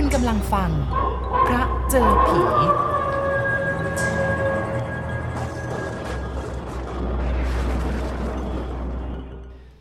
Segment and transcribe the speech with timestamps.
[0.00, 0.70] คุณกำลังฟัง
[1.46, 2.40] พระเจอผี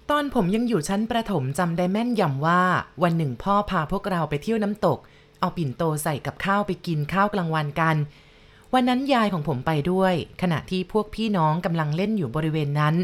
[0.10, 2.62] ตอนผมยังอยู่ชั้นประถมจำได้แม่นยำว่า
[3.04, 5.00] วันหนึ่งพ่อพาพวกเราไปเที่ยวน้ำตก
[5.40, 7.96] เอาปิ่นโตใส่กับข้าวไปกินข้าวกลางวันกัน
[8.74, 12.96] วันนั้นยายของผมไปด้วย ขณะที่พวกพี่น้องกำลังเล่นอยู่บริเวณนั้น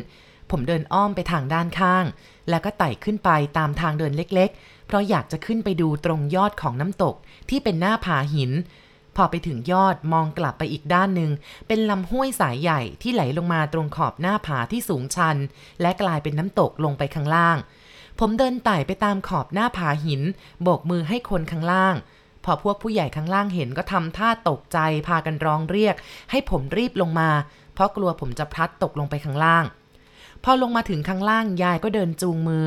[0.51, 2.05] ผมเดินอ้อมไปทางด้านข้าง
[2.49, 7.15] แล้วก็ไต่ขึ้นไปตามทางเดินเล็กๆ เพราะอยากจะขึ้นไปดูตรงยอดของน้ำตก
[7.49, 8.51] ที่เป็นหน้าผาหิน
[9.15, 11.31] พอไปถึงยอดมองกลับไปอีกด้านหนึ่ง
[11.67, 15.37] เป็นลำห้วยสายใหญ่ที่ไหลลงมาตรงขอบหน้าผาที่สูงชัน
[15.81, 17.57] และกลายเป็นน้ำตกลงไปข้างล่าง
[18.19, 20.21] ผมเดินไต่ไปตามขอบหน้าผาหิน
[20.63, 21.95] โบกมือให้คนข้างล่าง
[22.45, 25.95] พอพวกผู้ใหญ่ข้างล่างเห็นก็ทำท่าตกใจพากันร้องเรียก
[26.31, 27.29] ให้ผมรีบลงมา
[27.73, 29.65] เพราะกลัวผมจะพลัดตกลงไปข้างล่าง
[30.43, 32.65] พอลงมาถึงข้างล่างยายก็เดินจูงมือ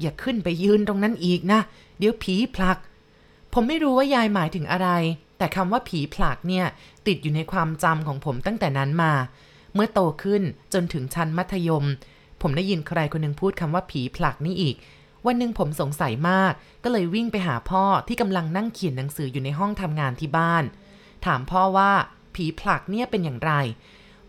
[0.00, 1.60] อย่าขึ้นไปยืนตรงนั้นอีกนะ
[1.98, 2.78] เดี๋ยวผีผลัก
[3.52, 4.88] ผมไม่รู้ว่ายายหมายถึงอะไร
[5.38, 6.66] แต่คำว่าผีผลักเนี่ย
[7.06, 9.12] ติดอยู่ในความจำของผมตั้งแต่นั้นมา
[9.74, 11.84] เมื่อโตขึ้นจนถึงชั้นมัธยม
[12.42, 14.76] ผมได้ยินใครคนหนึ่งพูดคำว่าผีผลักนี่อีก
[15.26, 16.52] วันหนึ่งผมสงสัยมาก
[16.84, 20.64] ก็เลยวิ่งไปหาพ่อที่กำลังนั่งเขียนหนังสืออยู่ในห้องทำงานที่บ้าน
[21.26, 21.90] ถามพ่อว่า
[22.34, 23.52] ผีผลักเนี่ยเป็นอย่างไร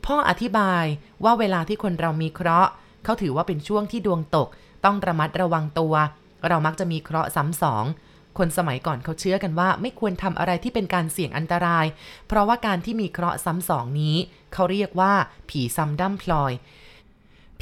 [0.06, 0.86] พ่ออธิบาย
[1.24, 2.72] ว่าเวลาที่คนเรามีเคราะห์
[3.08, 4.48] เขาถือว่าเป็นช่วงที่ดวงตก
[4.86, 5.94] ต้องระมัดระวังตัว
[6.48, 7.86] เรามักจะมีเคราะห์ซ้ำสอง
[8.38, 11.86] คนสมัยก่อนเขาเชื่อกันว่า ไม่ควรทำอะไรที่เป็นการเสี่ยงอันตราย
[12.28, 14.16] เพราะว่าการที่มีเคราะห์ซ้ำสองนี้
[14.54, 15.14] เขาเรียกว่า
[15.50, 16.54] ผีซ้ำดั้มพลอย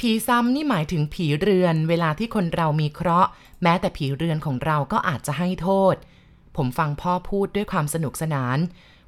[0.08, 3.30] ีซ้ำนี่หมายถึงผีเรือน เวลาที่คนเรามีเคราะห์
[3.62, 5.94] แม้แต่ผีเรือนของเราก็อาจจะให้โทษ
[6.56, 8.58] ผมฟังพ่อพูดด้วยความสนุกสนาน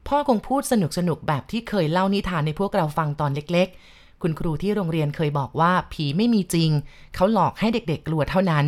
[0.09, 6.71] พ่อคงพูดสนุกสนุกแบบที่เคยเล่านิทานในพวกเราฟังตอนเล็กๆ คุณครูที่โรงเรียนเคยบอกว่าผีไม่มีจริง
[7.15, 8.67] เขาหลอกให้เด็กๆกลัวเท่านั้น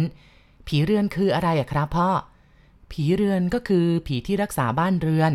[0.67, 2.11] ผีเรือนคืออะไรอะครับพ่อ
[2.93, 5.33] ผีเรือนก็คือผีที่รักษาบ้านเรือน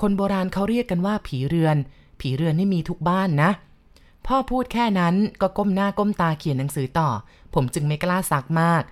[0.00, 1.76] คนโบราณเขาเรียกกันว่าผีเรือน
[2.20, 3.50] ผีเรือนนี่มีทุกบ้านนะ
[4.26, 7.08] พ่อพูดแค่นั้นก็ก้มหน้าก้มตาเขียนหนังสือต่อ
[7.54, 8.82] ผมจึงไม่กล้าซักมาก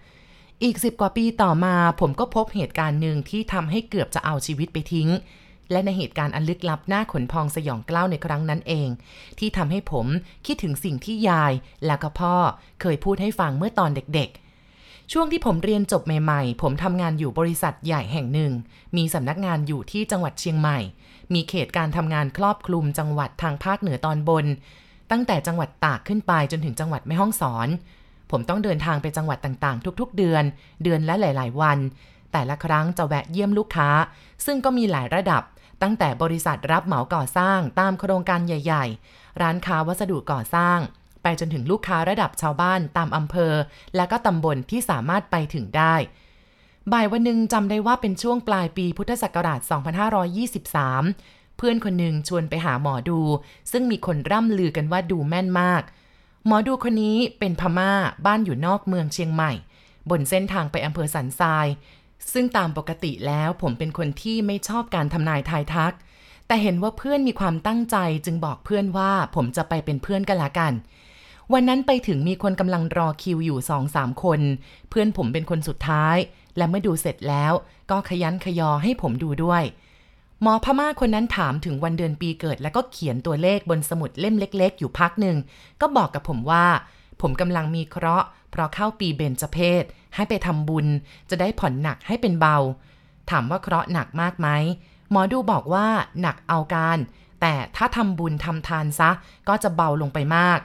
[0.62, 5.09] อีกสิบกว่าปีต่อมา ผมก็พบเหตุการณ์หนึ่งที่ทำให้เกือบจะเอาชีวิตไปทิ้ง
[5.71, 8.89] และในเหตุการณ์อันลึกลับหน้าขนพองสยองกล้าวในครั้งนั้นเอง
[9.39, 10.06] ที่ทำให้ผม
[10.47, 11.53] คิดถึงสิ่งที่ยาย
[11.87, 12.34] และก็พ่อ
[12.81, 18.53] เคยพูดให้ฟังเมื่อตอนเด็กๆ ช่วงที่ผมเรียนจบใหม่ๆ ผมทำงานอยู่บริษัทใหญ่แห่งหนึ่ง
[18.97, 20.78] มีสำนักงานอยู่ที่จังหวัดเชียงใหม่
[21.34, 24.47] มีเขตการทำงานครอบคลุมจังหวัดทางภาคเหนือตอนบน
[25.11, 27.69] ตั้งแต่จังหวัดตากขึ้นไปจนถึงจังหวัดแม่ฮ่องสอน
[28.31, 30.45] ผมต้องเดินทางไปจังหวัดต่างๆ ทุก ๆ เดือน
[30.83, 31.78] เดือนละหลาย ๆ วัน
[32.33, 33.89] แต่ละครั้งจะแวะเยี่ยมลูกค้า
[34.47, 35.43] ซึ่งก็มีหลายระดับ
[35.83, 38.84] ตั้งแต่บริษัทรับเหมาก่อสร้างตามโครงการใหญ่
[39.15, 40.78] ๆ ร้านค้าวัสดุก่อสร้าง
[41.22, 43.55] ไปจนถึงลูกค้าระดับชาวบ้านตามอำเภอ
[43.97, 45.94] และก็ตำบลที่สามารถไปถึงได้
[46.93, 49.61] บ่ายวันหนึ่งจำได้ว่าเป็นช่วงปลายปีพุทธศักราช
[50.78, 53.21] 2523 เพื่อนคนหนึ่งชวนไปหาหมอดู
[53.72, 55.83] ซึ่งมีคนร่ำลือกันว่าดูแม่นมาก
[56.47, 57.93] หมอดูคนนี้เป็นพม่า
[58.27, 59.53] บ้านอยู่นอกเมืองเชียงใหม่
[60.10, 61.66] บนเส้นทางไปอำเภอสันทราย
[62.33, 65.95] ซึ่งตามปกติแล้วผมเป็นคนที่ไม่ชอบการทำนายทายทัก
[66.47, 70.73] แต่เห็นว่าเพื่อนมีความตั้งใจจึงบอกเพื่อนว่าผมจะไปเป็นเพื่อนกันละกัน
[71.53, 74.41] วันนั้นไปถึงมีคนกำลังรอคิวอยู่สองสามคน
[74.91, 76.17] เพื่อนผมเป็นคนสุดท้าย
[76.57, 77.53] และเมื่อดูเสร็จแล้ว
[77.91, 79.62] ก็ขยันขยอให้ผมดูด้วย
[80.43, 85.37] หมอพม่าคนนั้นถามถึงวันเดือนปีเกิด แล้วก็เขียนตัวเลขบนสมุดเล่มเล็ก ๆ อยู่พักหนึ่ง
[85.81, 86.67] ก็บอกกับผมว่า
[87.21, 89.84] ผมกำลังมีเคราะห์เพราะเข้าปีเบญจเพศ
[90.15, 90.87] ให้ไปทำบุญ
[91.31, 92.56] จะได้ผ่อนหนักให้เป็นเบา
[93.31, 94.49] ถามว่าเคราะห์หนักมากไหม
[95.11, 95.87] หมอดูบอกว่า
[96.21, 96.99] หนักเอาการ
[97.41, 99.11] แต่ถ้าทำบุญทำทานซะ
[99.49, 100.61] ก็จะเบาลงไปมาก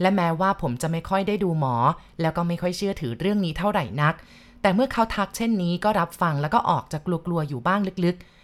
[0.00, 1.74] และแม้ว่าผมจะไม่ค่อยได้ดูหมอ
[2.20, 4.14] แล้วก็ไม่ค่อยเชื่อถือเรื่องนี้เท่าไหร่นัก
[4.62, 8.37] แต่เมื่อเขาทักเช่นนี้ก็รับฟังแล้วก็ออกจากกลัวๆอยู่บ้างลึกๆ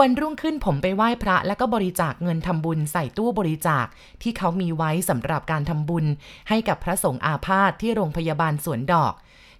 [0.00, 3.86] วันรุ่งขึ้นผมไปไหว้พระ แล้วก็บริจาคเงินทำบุญใส่ตู้บริจาค
[4.22, 6.04] ที่เขามีไว้สำหรับการทำบุญ
[6.48, 9.12] ให้กับพระสงฆ์อาพาธที่โรงพยาบาลสวนดอก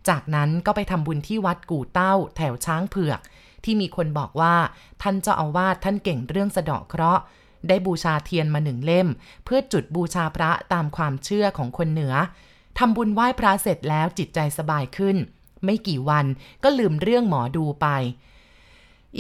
[0.08, 3.20] จากนั้นก็ไปทำบุญที่วัดกู่เต้า แถวช้างเผือก
[3.64, 4.54] ที่มีคนบอกว่า
[5.02, 7.22] ท่านเจ้าอาวาสท่านเก่งเรื่องสะเดาะเคราะห์
[7.68, 9.08] ได้บูชาเทียนมาหนึ่งเล่ม
[9.44, 12.14] เพื่อจุดบูชาพระตามความเชื่อของคนเหนือ
[12.78, 15.16] ทำบุญไหว้พระเสร็จแล้วจิตใจสบายขึ้น
[15.64, 16.26] ไม่กี่วัน
[16.62, 17.88] ก็ลืมเรื่องหมอดูไป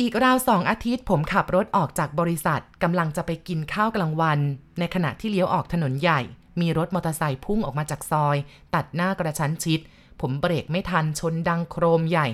[0.00, 4.38] อีกราวสองอาทิตย์ผมขับรถออกจากบริษัทกำลังจะไปกินข้าวกลางวัน
[4.78, 6.20] ในขณะที่เลี้ยวออกถนนใหญ่
[6.60, 8.36] มีรถมอเตอร์ไซค์พุ่งออกมาจากซอย
[8.74, 9.80] ตัดหน้ากระชั้นชิด
[10.20, 12.26] ผมเบรกไม่ทันชนดังโครมใหญ่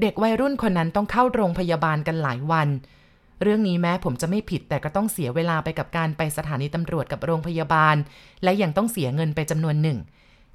[0.00, 2.68] เด็กวัยรุ่นคนนั้นต้องเข้าโรงพยาบาลกันหลายวัน
[3.42, 7.96] เรื่องนี้แม้ผมจะไม่ผิดแต่ก็ต้องเสียเวลาไปกับการไปสถานีตำรวจกับโรงพยาบาล
[8.42, 9.98] และยังต้องเสียเงินไปจำนวนหนึ่ง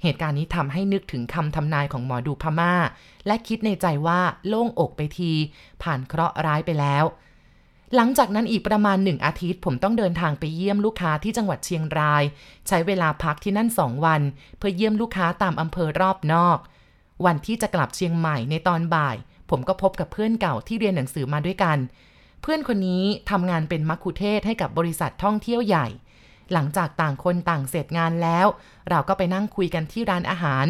[0.02, 2.74] เหตุการณ์นี้ทำให้นึกถึงคำทำนายของหมอดูพมา่า
[3.26, 5.32] และคิดในใจว่าโล่งอกไปที
[5.82, 7.04] ผ่านเคราะห์ร้ายไปแล้ว
[7.94, 12.22] หลังจากนั้นอีกประมาณหนึ่งอาทิตย์ ผมต้องเดินทางไปเยี่ยมลูกค้าที่จังหวัดเชียงราย
[12.68, 14.22] ใช้เวลาพักที่นั่นสองวัน
[14.58, 16.58] เพื่อเยี่ยมลูกค้าตามอำเภอรอบนอก
[17.24, 19.16] วันที่จะกลับเชียงใหม่ในตอนบ่าย
[19.50, 21.78] ผมก็พบกับเพื่อนเก่าที่เรียนหนังสือมาด้วยกัน
[22.42, 25.86] เพื่อนคนนี้ทำงานเป็นมัคคุเทศให้กับบริษัทท่องเที่ยวใหญ่
[26.52, 28.46] หลังจากต่างคนต่างเสร็จงานแล้ว
[28.90, 30.66] เราก็ไปนั่งคุยกันที่ร้านอาหาร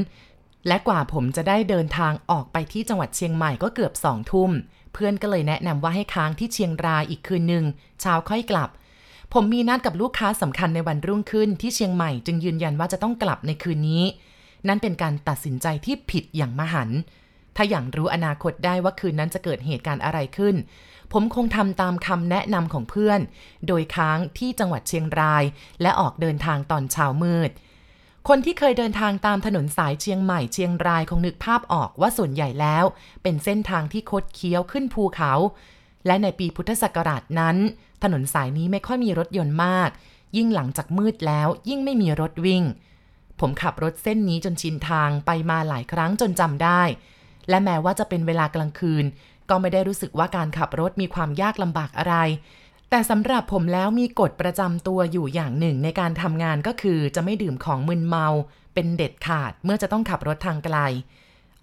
[0.69, 4.51] และกว่าผมจะได้เดินทางออกไปที่จังหวัดเชียงใหม่ก็เกือบสองทุ่ม
[4.93, 7.65] เพื่อนก็เลยแนะนำว่าให้ค้างที่เชียงรายอีกคืนหนึ่ง
[8.01, 8.71] เช้าค่อยกลับ
[9.33, 14.05] ผมมีนัดกับลูกค้าสำคัญในวันรุ่งขึ้นที่เชียงใหม่จึงยืนยันว่าจะต้องกลับในคืนนี้
[14.69, 16.91] นั่นเป็นการตัดสินใจที่ผิดอย่างมหัน
[17.57, 20.57] ถ้าอย่างรู้อนาคตได้ว่าคืนนั้นจะเกิดเหตุการณ์อะไรขึ้น
[21.13, 23.21] ผมคงทำตามคำแนะนำของเพื่อน
[23.67, 25.45] โดยค้างที่จังหวัดเชียงราย
[25.83, 27.51] และออกเดินทางตอนเช้ามืด
[28.29, 32.85] คนที่เคยเดินทางตามถนนสายเชียงใหม่เชียงรายคงนึกภาพออกว่าส่วนใหญ่แล้ว
[33.23, 35.33] เป็นเส้นทางที่คดเคี้ยวขึ้นภูเขา
[36.07, 37.57] และในปีพุทธศักราชนั้น
[38.03, 39.91] ถนนสายนี้ไม่ค่อยมีรถยนต์มาก
[40.37, 42.63] ยิ่งหลังจากมืดแล้วยิ่งไม่มีรถวิ่ง
[43.41, 46.83] ผมขับรถเส้นนี้จนชินทางไปมาหลายครั้งจนจำได้
[47.49, 49.05] และแม้ว่าจะเป็นเวลากลางคืน
[49.51, 52.17] ก็ไม่ได้รู้สึกว่าการขับรถมีความยากลำบากอะไร
[52.91, 58.27] แต่สำหรับผมแล้วมีกฎประจำตัวอยู่อย่างหนึ่งในการทำงานก็คือจะไม่ดื่มของมึนเมา
[58.75, 60.79] เป็นเด็ดขาดเมื่อจะต้องขับรถทางไกล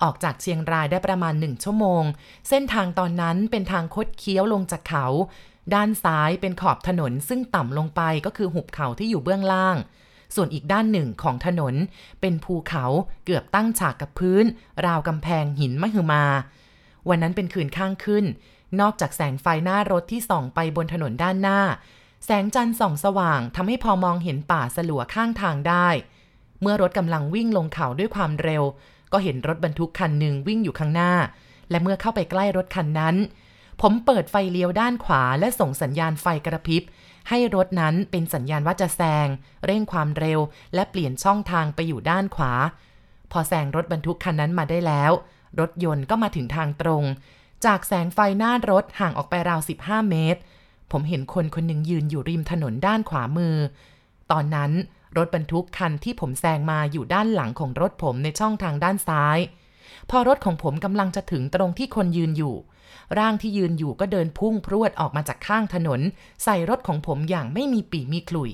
[0.04, 2.04] ออกจากเชียงรายได้ประมาณหนึ่งชั่วโมง
[2.50, 5.08] เส้นทางตอนนั้นเป็นทางคดเคี้ยวลงจากเขา
[5.74, 9.78] ด้านซ้ายเป็นขอบถนนซึ่งต่ำลงไปก็คือหุบเขาที่อยู่เบื้องล่าง
[10.36, 11.76] ส่วนอีกด้านหนึ่งของถนน
[12.22, 12.86] เป็นภูเขา
[13.26, 14.46] เกือบตั้งฉากกับพื้น
[14.86, 16.26] ราวกำแพงหินมหึมา
[17.10, 18.26] วันนั้นเป็นคืนข้างขึ้น
[18.82, 21.60] นอกจากแสงไฟหน้ารถที่ส่องไปบนถนนด้านหน้า
[22.26, 25.88] แสงจันทร์ส่องสว่างทำให้พอมองเห็นป่าสลัวข้างทางได้
[26.62, 28.64] เมื่อรถกำลังวิ่งลงเขาด้วยความเร็ว
[29.14, 31.14] ก็เห็นรถบรรทุกคันหนึ่งวิ่งอยู่ข้างหน้า
[31.70, 33.16] และเมื่อเข้าไปใกล้รถคันนั้น
[33.82, 36.84] ผมเปิดไฟเลี้ยวด้านขวาและส่งสัญญาณไฟกระพริบ
[37.30, 39.28] ให้รถนั้นเป็นสัญญาณว่าจะแซง
[39.66, 40.40] เร่งความเร็ว
[40.74, 42.54] และเปลี่ยนช่องทางไปอยู่ด้านขวา
[43.32, 45.12] พอแซงรถบรรทุกคันนั้นมาได้แล้ว
[45.60, 47.04] รถยนต์ก็มาถึงทางตรง
[47.66, 50.40] จากแสงไฟหน้ารถห่างออกไปราว 15 เมตร
[50.92, 53.56] ผมเห็นคนคนหนึ่งยืนอยู่ริมถนนด้านขวามือ
[54.32, 54.72] ตอนนั้น
[55.18, 59.38] รถบรรทุกคันที่ผมแซงมาอยู่ด้านหลังของรถผมในช่องทางด้านซ้าย
[60.10, 62.56] พอรถของผมกำลังจะถึงตรงที่คนยืนอยู่
[63.18, 66.02] ร่างที่ยืนอยู่ก็เดินพุ่งพรวดออกมาจากข้างถนน
[66.44, 68.52] ใส่รถของผมอย่างไม่มีปีมีคลุย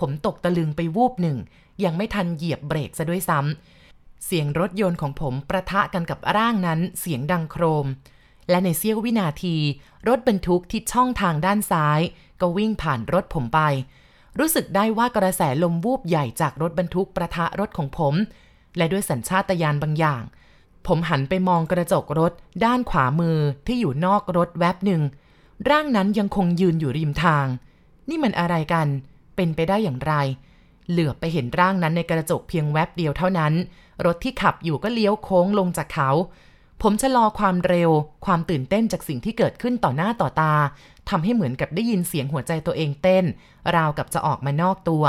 [0.00, 1.38] ผมตกตะลึงไปวูบหนึ่ง
[1.84, 7.86] ยังไม่ทันเหยียบเบรกซะด้วยซ้ำเสียงรถยนต์ของผมประทะกันกับร่างนั้นเสียงดังโครม
[8.50, 9.56] และในเสี้ยววินาที
[10.08, 12.00] รถบรรทุกที่ช่องทางด้านซ้าย
[12.40, 13.60] ก็วิ่งผ่านรถผมไป
[14.38, 18.14] รู้สึกได้ว่ากระแสลมวูบใหญ่จากรถบรรทุกประทะรถของผม
[18.76, 20.22] และด้วยสัญชาตญาณบางอย่าง
[20.86, 22.32] ผมหันไปมองกระจกรถ
[22.64, 25.02] ด้านขวามือที่อยู่นอกรถแวบหนึ่ง
[25.70, 27.46] ร่างนั้นยังคงยืนอยู่ริมทาง
[28.08, 28.86] นี่มันอะไรกัน
[29.36, 30.14] เป็นไปได้อย่างไร
[30.90, 33.52] เหลือไปเห็นร่างนั้นในกระจกเพียงแวบเดียวเท่านั้น
[34.06, 36.10] รถที่ขับอยู่ก็เลี้ยวโค้งลงจากเขา
[36.82, 37.90] ผมชะลอความเร็ว
[38.26, 40.54] ความตื่นเต้นจากสิ่งที่เกิดขึ้นต่อหน้าต่อตา
[41.08, 43.24] ทำให้เหมือนกับได้ยินเสียงหัวใจตัวเองเต้น
[43.76, 45.04] ราวกับจะออกมานอกตัว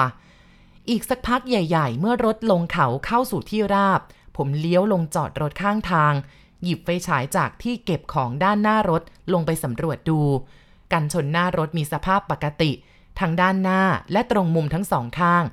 [0.90, 4.02] อีกสักพักใหญ่ ๆ เมื่อรถลงเขาเข้าสู่ที่ราบ
[4.36, 6.14] ผมเลี้ยวลงจอดรถข้างทาง
[6.64, 9.02] หยิบไฟฉายจากที่เก็บของด้านหน้ารถ
[9.34, 10.22] ลงไปสำรวจดู
[10.92, 12.72] กันชนหน้ารถมีสภาพปกติ
[13.20, 15.44] ทั้งด้านหน้าและตรงมุมทั้งสองข้าง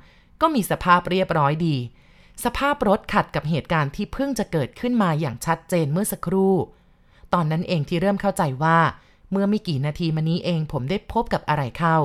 [0.41, 1.77] ก็มีสภาพเรียบร้อยดี
[2.45, 6.55] สภาพรถขัดกับเหตุการณ์ที่เพิ่งจะเกิดขึ้นมาอย่างชัดเจนเมื่อสักครู่
[7.33, 8.79] ตอนนั้นเองที่เริ่มเข้าใจว่า
[9.31, 11.97] เมื่อไม่กี่นาทีมานี้เองผมได้พบกับอะไรเข้า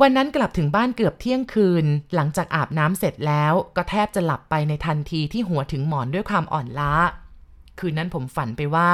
[0.00, 6.92] วันนั้นกลับถึงบ้านเกือบเที่ยงคืน หลังจากอาบน้ำเสร็จแล้ว ก็แทบจะหลับไปในทันทีที่หัวถึงหมอนด้วยความอ่อนล้า
[7.78, 8.90] คืนนั้นผมฝันไปว่า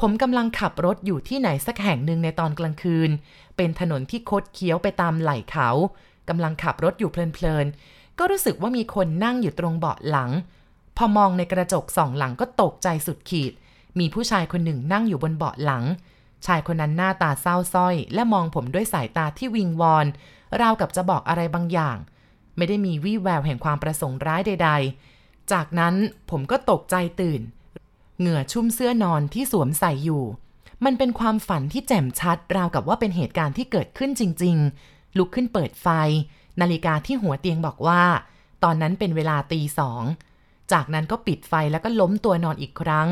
[0.00, 3.10] ผมกำลังขับรถอยู่ที่ไหนสักแห่งหนึ่งในตอนกลางคืน
[3.56, 5.68] เป็นถนนที่คดเคี้ยวไปตามไหล่เขา
[6.28, 10.30] กำลังขับรถอยู่เพลินๆ ก็รู้สึกว่ามีคนนั่งอยู่ตรงเบาะหลัง
[10.96, 13.52] พอมองในกระจกสองหลังก็ตกใจสุดขีด
[13.98, 15.84] มีผู้ชายคนหนึ่งนั่งอยู่บนเบาะหลัง
[16.46, 20.06] ชายคนนั้นหน้าตาเศร้าส้อย และมองผมด้วยสายตาที่วิงวอน
[20.60, 21.96] ราวกับจะบอกอะไรบางอย่าง
[22.56, 24.70] ไม่ได้มีวี่แววแห่งความประสงค์ร้ายใด
[25.10, 25.94] ๆ จากนั้น
[26.30, 27.40] ผมก็ตกใจตื่น
[28.18, 30.24] เหงื่อชุ่มเสื้อนอนที่สวมใส่อยู่
[30.84, 35.88] มันเป็นความฝันที่แจ่มชัด ราวกับว่าเป็นเหตุการณ์ที่เกิดขึ้นจริง ๆ ลุกขึ้นเปิดไฟ
[36.60, 38.02] นาฬิกาที่หัวเตียงบอกว่า
[38.64, 40.02] ตอนนั้นเป็นเวลาตีสอง
[40.72, 43.08] จากนั้นก็ปิดไฟแล้วก็ล้มตัวนอนอีกครั้ง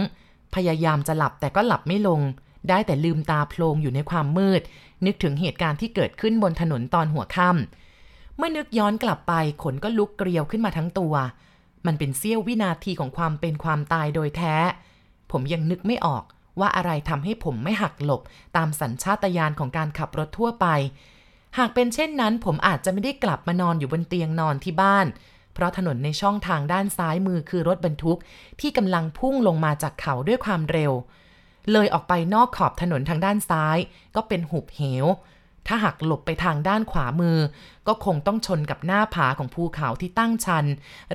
[0.54, 2.21] พยายามจะหลับแต่ก็หลับไม่ลง
[2.68, 4.62] ได้แต่ลืมตาโพลงอยู่ในความมืด
[5.06, 11.14] นึกถึงเหตุการณ์ที่เกิดขึ้นบนถนนตอนหัวค่ำเมื่อนึกย้อนกลับไปขนก็ลุกเกลียวขึ้นมาทั้งตัว
[11.87, 14.56] มันเป็นเสี้ยววินาทีของความเป็นความตายโดยแท้
[15.30, 16.25] ผมยังนึกไม่ออก
[16.61, 18.23] ว่าอะไรทำให้ผมไม่หักหลบ
[18.56, 20.66] ตามสัญชาตญาณของการขับรถทั่วไป
[21.59, 25.06] หากเป็นเช่นนั้น ผมอาจจะไม่ได้กลับมานอนอยู่บนเตียงนอนที่บ้าน
[25.54, 28.18] เพราะถนนในช่องทางด้านซ้ายมือคือรถบรรทุก
[28.61, 30.92] ที่กำลังพุ่งลงมาจากเขาด้วยความเร็ว
[31.73, 33.78] เลยออกไปนอกขอบถนนทางด้านซ้าย
[34.16, 35.06] ก็เป็นหุบเหว
[35.66, 37.38] ถ้าหักหลบไปทางด้านขวามือ
[37.87, 40.64] ก็คงต้องชนกับหน้าผาของภูเขาที่ตั้งชัน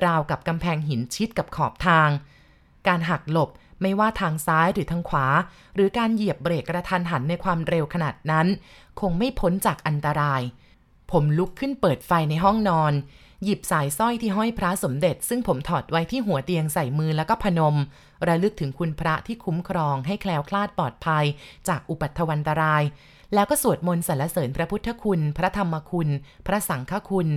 [0.04, 2.08] ราวกับกำแพงหินชิดกับขอบทาง
[2.86, 3.50] การหักหลบ
[3.82, 5.26] ไม่ว่าทางซ้ายหรือทางขวา
[5.74, 8.46] หรือการเหยียบเบรกกระทันหันในความเร็วขนาดนั้น
[9.00, 10.42] คงไม่พ้นจากอันตราย
[11.10, 12.92] ผมลุกขึ้นเปิดไฟในห้องนอน
[13.44, 17.76] หยิบสายสร้อยที่ห้อยพระสมเด็จ ซึ่งผมถอดไว้ที่หัวเตียงใส่มือแล้วก็พนม
[18.28, 21.24] ระลึกถึงคุณพระที่คุ้มครองให้แคล้วคลาดปลอดภัย
[21.68, 22.82] จากอุปัตถวันตราย
[23.34, 26.08] แล้วก็สวดมนต์สรรเสริญพระพุทธคุณ พระธรรมคุณ
[26.46, 27.28] พระสังฆคุณ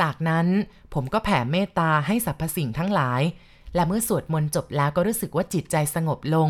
[0.00, 0.46] จากนั้น
[0.94, 3.22] ผมก็แผ่เมตตาให้สรรพสิ่งทั้งหลาย
[3.74, 6.48] และเมื่อสวดมนต์จบแล้วก็รู้สึกว่าจิตใจสงบลง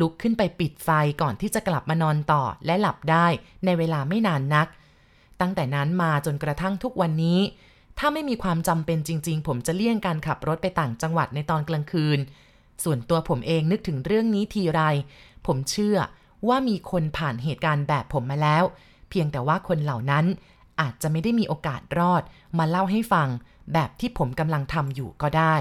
[0.00, 0.88] ลุกขึ้นไปปิดไฟ
[1.22, 3.26] ก่อนที่จะกลับมานอนต่อและหลับได้
[3.64, 4.68] ในเวลาไม่นานนัก
[5.40, 7.40] ตั้งแต่นั้นมาจนกระทั่งทุกวันนี้
[7.98, 12.18] ถ้าไม่มีความจำเป็นจริง ๆ ผมจะเลี่ยงการขับรถไปต่างจังหวัดในตอนกลางคืน
[12.84, 14.80] ส่วนตัวผมเองนึกถึงเรื่องนี้ทีไร
[15.46, 15.96] ผมเชื่อ
[16.48, 18.64] ว่ามีคนผ่านเหตุการณ์แบบผมมาแล้ว
[19.10, 20.24] เพียงแต่ว่าคนเหล่านั้น
[20.80, 22.22] อาจจะไม่ได้มีโอกาสรอด
[22.58, 23.28] มาเล่าให้ฟัง
[23.72, 25.54] แบบที่ผมกำลังทำอยู่ก็ได้